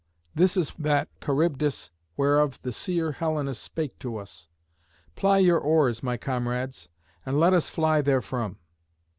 this 0.33 0.57
is 0.57 0.73
that 0.79 1.09
Charybdis 1.23 1.91
whereof 2.17 2.59
the 2.63 2.71
seer 2.71 3.11
Helenus 3.11 3.59
spake 3.59 3.99
to 3.99 4.17
us. 4.17 4.47
Ply 5.15 5.37
your 5.37 5.59
oars, 5.59 6.01
my 6.01 6.17
comrades, 6.17 6.89
and 7.23 7.39
let 7.39 7.53
us 7.53 7.69
fly 7.69 8.01
therefrom." 8.01 8.57